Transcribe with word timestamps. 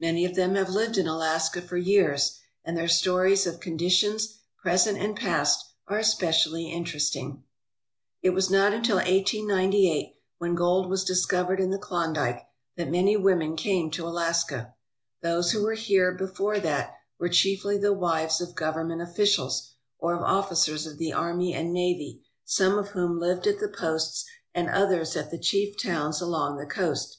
Many 0.00 0.24
of 0.24 0.34
them 0.36 0.54
have 0.54 0.70
lived 0.70 0.96
in 0.96 1.06
Alaska 1.06 1.60
for 1.60 1.76
years 1.76 2.38
and 2.64 2.74
their 2.74 2.88
stories 2.88 3.46
of 3.46 3.60
conditions, 3.60 4.38
present 4.62 4.96
and 4.96 5.14
past, 5.14 5.66
are 5.86 5.98
especially 5.98 6.68
interesting. 6.70 7.44
It 8.22 8.30
was 8.30 8.48
not 8.48 8.72
until 8.72 8.96
1898, 8.96 10.14
when 10.38 10.54
gold 10.54 10.88
was 10.88 11.04
discovered 11.04 11.60
in 11.60 11.68
the 11.68 11.78
Klondike, 11.78 12.46
that 12.78 12.88
many 12.90 13.18
women 13.18 13.54
came 13.54 13.90
to 13.90 14.06
Alaska. 14.08 14.74
Those 15.22 15.50
who 15.52 15.62
were 15.62 15.74
here 15.74 16.10
before 16.14 16.58
that 16.58 16.94
were 17.18 17.28
chiefly 17.28 17.76
the 17.76 17.92
wives 17.92 18.40
of 18.40 18.54
govern 18.54 18.88
ment 18.88 19.02
officials 19.02 19.72
or 19.98 20.14
of 20.14 20.22
officers 20.22 20.86
of 20.86 20.96
the 20.96 21.12
army 21.12 21.52
and 21.52 21.74
navy, 21.74 22.22
some 22.46 22.78
of 22.78 22.88
whom 22.92 23.20
lived 23.20 23.46
at 23.46 23.58
the 23.58 23.68
posts 23.68 24.24
and 24.54 24.70
others 24.70 25.16
at 25.18 25.30
the 25.30 25.36
chief 25.38 25.76
towns 25.76 26.22
along 26.22 26.56
the 26.56 26.64
coast. 26.64 27.18